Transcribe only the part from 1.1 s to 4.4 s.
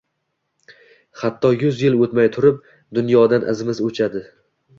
Hatto yuz yil oʻtmay turib, dunyodan izimiz oʻchadi